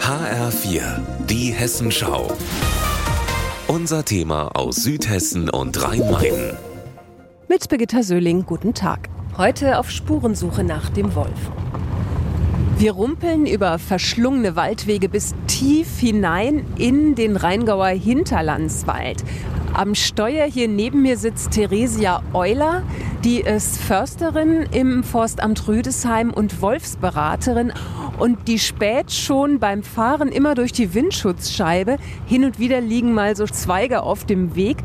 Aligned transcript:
HR4, 0.00 0.80
die 1.28 1.52
Hessenschau. 1.52 2.32
Unser 3.68 4.02
Thema 4.02 4.48
aus 4.56 4.76
Südhessen 4.76 5.50
und 5.50 5.82
Rhein-Main. 5.82 6.56
Mit 7.48 7.68
Birgitta 7.68 8.02
Söhling, 8.02 8.46
guten 8.46 8.72
Tag. 8.72 9.10
Heute 9.36 9.78
auf 9.78 9.90
Spurensuche 9.90 10.64
nach 10.64 10.88
dem 10.88 11.14
Wolf. 11.14 11.50
Wir 12.78 12.92
rumpeln 12.92 13.44
über 13.44 13.78
verschlungene 13.78 14.56
Waldwege 14.56 15.10
bis 15.10 15.34
tief 15.46 15.98
hinein 15.98 16.64
in 16.78 17.14
den 17.14 17.36
Rheingauer 17.36 17.88
Hinterlandswald. 17.88 19.22
Am 19.74 19.94
Steuer 19.94 20.46
hier 20.46 20.68
neben 20.68 21.02
mir 21.02 21.18
sitzt 21.18 21.50
Theresia 21.50 22.22
Euler, 22.32 22.84
die 23.26 23.40
ist 23.40 23.78
Försterin 23.78 24.66
im 24.70 25.02
Forstamt 25.02 25.66
Rüdesheim 25.66 26.32
und 26.32 26.62
Wolfsberaterin 26.62 27.72
und 28.20 28.46
die 28.46 28.60
späht 28.60 29.10
schon 29.10 29.58
beim 29.58 29.82
Fahren 29.82 30.28
immer 30.28 30.54
durch 30.54 30.70
die 30.70 30.94
Windschutzscheibe. 30.94 31.96
Hin 32.26 32.44
und 32.44 32.60
wieder 32.60 32.80
liegen 32.80 33.14
mal 33.14 33.34
so 33.34 33.44
Zweige 33.46 34.04
auf 34.04 34.26
dem 34.26 34.54
Weg, 34.54 34.76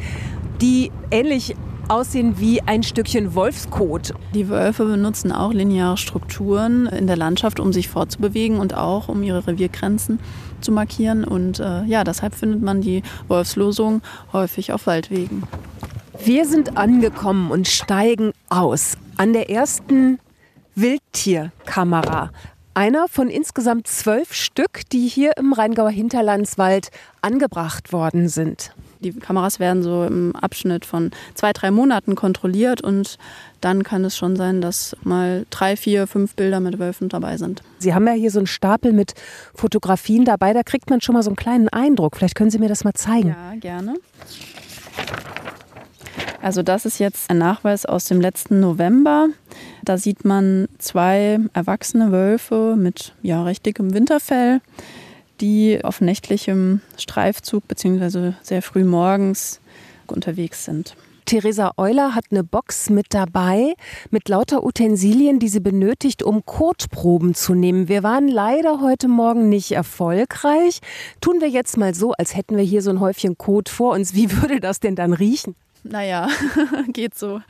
die 0.59 0.91
ähnlich 1.11 1.55
aussehen 1.87 2.39
wie 2.39 2.63
ein 2.63 2.81
Stückchen 2.81 3.35
Wolfskot. 3.35 4.15
Die 4.33 4.49
Wölfe 4.49 4.85
benutzen 4.85 5.31
auch 5.31 5.53
lineare 5.53 5.97
Strukturen 5.97 6.87
in 6.87 7.05
der 7.05 7.17
Landschaft, 7.17 7.59
um 7.59 7.71
sich 7.71 7.89
fortzubewegen 7.89 8.57
und 8.57 8.73
auch 8.73 9.07
um 9.07 9.21
ihre 9.21 9.45
Reviergrenzen 9.45 10.19
zu 10.61 10.71
markieren. 10.71 11.25
Und 11.25 11.59
äh, 11.59 11.83
ja, 11.83 12.03
deshalb 12.03 12.33
findet 12.33 12.63
man 12.63 12.81
die 12.81 13.03
Wolfslosung 13.27 14.01
häufig 14.33 14.73
auf 14.73 14.87
Waldwegen. 14.87 15.43
Wir 16.23 16.45
sind 16.45 16.77
angekommen 16.77 17.49
und 17.49 17.67
steigen 17.67 18.31
aus 18.49 18.95
an 19.17 19.33
der 19.33 19.49
ersten 19.49 20.19
Wildtierkamera. 20.75 22.29
Einer 22.75 23.07
von 23.07 23.27
insgesamt 23.27 23.87
zwölf 23.87 24.31
Stück, 24.33 24.87
die 24.91 25.07
hier 25.07 25.35
im 25.37 25.51
Rheingauer 25.51 25.89
Hinterlandswald 25.89 26.91
angebracht 27.21 27.91
worden 27.91 28.29
sind. 28.29 28.71
Die 28.99 29.13
Kameras 29.13 29.59
werden 29.59 29.81
so 29.81 30.03
im 30.03 30.35
Abschnitt 30.35 30.85
von 30.85 31.09
zwei, 31.33 31.53
drei 31.53 31.71
Monaten 31.71 32.13
kontrolliert 32.13 32.81
und 32.81 33.17
dann 33.59 33.83
kann 33.83 34.05
es 34.05 34.15
schon 34.15 34.35
sein, 34.35 34.61
dass 34.61 34.95
mal 35.01 35.47
drei, 35.49 35.75
vier, 35.75 36.05
fünf 36.05 36.35
Bilder 36.35 36.59
mit 36.59 36.77
Wölfen 36.77 37.09
dabei 37.09 37.37
sind. 37.37 37.63
Sie 37.79 37.95
haben 37.95 38.05
ja 38.05 38.13
hier 38.13 38.29
so 38.29 38.39
einen 38.39 38.47
Stapel 38.47 38.93
mit 38.93 39.13
Fotografien 39.55 40.23
dabei, 40.23 40.53
da 40.53 40.61
kriegt 40.61 40.91
man 40.91 41.01
schon 41.01 41.13
mal 41.13 41.23
so 41.23 41.31
einen 41.31 41.35
kleinen 41.35 41.67
Eindruck. 41.69 42.15
Vielleicht 42.15 42.35
können 42.35 42.51
Sie 42.51 42.59
mir 42.59 42.69
das 42.69 42.83
mal 42.83 42.93
zeigen. 42.93 43.29
Ja, 43.29 43.55
gerne. 43.59 43.95
Also 46.41 46.63
das 46.63 46.85
ist 46.85 46.99
jetzt 46.99 47.29
ein 47.29 47.37
Nachweis 47.37 47.85
aus 47.85 48.05
dem 48.05 48.19
letzten 48.19 48.59
November. 48.59 49.27
Da 49.83 49.97
sieht 49.97 50.25
man 50.25 50.67
zwei 50.79 51.39
erwachsene 51.53 52.11
Wölfe 52.11 52.75
mit 52.77 53.13
ja, 53.21 53.43
recht 53.43 53.65
dickem 53.65 53.93
Winterfell 53.93 54.61
die 55.41 55.83
auf 55.83 56.01
nächtlichem 56.01 56.81
Streifzug 56.97 57.67
bzw. 57.67 58.33
sehr 58.41 58.61
früh 58.61 58.83
morgens 58.83 59.59
unterwegs 60.07 60.65
sind. 60.65 60.95
Theresa 61.25 61.71
Euler 61.77 62.13
hat 62.13 62.25
eine 62.31 62.43
Box 62.43 62.89
mit 62.89 63.07
dabei, 63.11 63.75
mit 64.09 64.27
lauter 64.27 64.63
Utensilien, 64.63 65.39
die 65.39 65.47
sie 65.47 65.59
benötigt, 65.59 66.23
um 66.23 66.45
Kotproben 66.45 67.35
zu 67.35 67.53
nehmen. 67.53 67.87
Wir 67.87 68.03
waren 68.03 68.27
leider 68.27 68.81
heute 68.81 69.07
Morgen 69.07 69.47
nicht 69.47 69.71
erfolgreich. 69.71 70.79
Tun 71.21 71.39
wir 71.39 71.47
jetzt 71.47 71.77
mal 71.77 71.93
so, 71.93 72.11
als 72.13 72.35
hätten 72.35 72.57
wir 72.57 72.63
hier 72.63 72.81
so 72.81 72.89
ein 72.89 72.99
Häufchen 72.99 73.37
Kot 73.37 73.69
vor 73.69 73.93
uns. 73.93 74.13
Wie 74.13 74.31
würde 74.41 74.59
das 74.59 74.79
denn 74.79 74.95
dann 74.95 75.13
riechen? 75.13 75.55
Naja, 75.83 76.27
geht 76.87 77.17
so. 77.17 77.41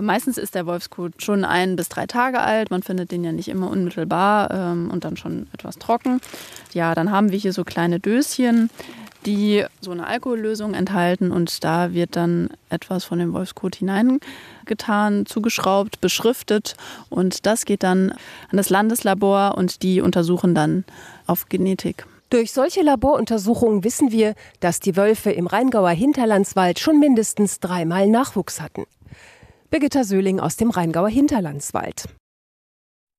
Meistens 0.00 0.38
ist 0.38 0.54
der 0.54 0.66
Wolfskot 0.66 1.22
schon 1.22 1.44
ein 1.44 1.76
bis 1.76 1.88
drei 1.88 2.06
Tage 2.06 2.40
alt. 2.40 2.70
Man 2.70 2.82
findet 2.82 3.12
den 3.12 3.22
ja 3.22 3.32
nicht 3.32 3.48
immer 3.48 3.70
unmittelbar 3.70 4.50
ähm, 4.50 4.90
und 4.90 5.04
dann 5.04 5.16
schon 5.16 5.46
etwas 5.52 5.78
trocken. 5.78 6.20
Ja, 6.72 6.94
dann 6.94 7.10
haben 7.10 7.30
wir 7.30 7.38
hier 7.38 7.52
so 7.52 7.64
kleine 7.64 8.00
Döschen, 8.00 8.70
die 9.24 9.64
so 9.80 9.92
eine 9.92 10.06
Alkohollösung 10.06 10.74
enthalten 10.74 11.30
und 11.30 11.64
da 11.64 11.92
wird 11.92 12.16
dann 12.16 12.50
etwas 12.68 13.04
von 13.04 13.18
dem 13.18 13.32
Wolfskot 13.32 13.76
hineingetan, 13.76 15.26
zugeschraubt, 15.26 16.00
beschriftet 16.00 16.76
und 17.08 17.46
das 17.46 17.64
geht 17.64 17.82
dann 17.82 18.12
an 18.50 18.56
das 18.56 18.70
Landeslabor 18.70 19.56
und 19.56 19.82
die 19.82 20.00
untersuchen 20.00 20.54
dann 20.54 20.84
auf 21.26 21.48
Genetik. 21.48 22.06
Durch 22.34 22.50
solche 22.50 22.82
Laboruntersuchungen 22.82 23.84
wissen 23.84 24.10
wir, 24.10 24.34
dass 24.58 24.80
die 24.80 24.96
Wölfe 24.96 25.30
im 25.30 25.46
Rheingauer 25.46 25.90
Hinterlandswald 25.90 26.80
schon 26.80 26.98
mindestens 26.98 27.60
dreimal 27.60 28.08
Nachwuchs 28.08 28.60
hatten. 28.60 28.86
Birgitta 29.70 30.02
Söhling 30.02 30.40
aus 30.40 30.56
dem 30.56 30.70
Rheingauer 30.70 31.10
Hinterlandswald. 31.10 32.08